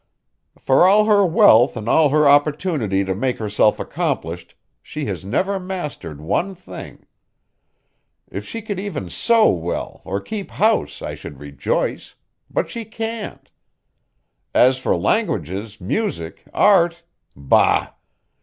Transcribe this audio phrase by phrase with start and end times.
[0.57, 5.59] "For all her wealth and all her opportunity to make herself accomplished she has never
[5.59, 7.05] mastered one thing.
[8.27, 12.15] If she could even sew well or keep house I should rejoice.
[12.49, 13.51] But she can't.
[14.55, 17.03] As for languages, music, art
[17.35, 17.89] bah!